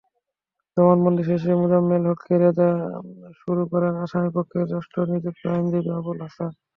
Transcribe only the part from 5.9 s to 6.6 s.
Abul Hasan.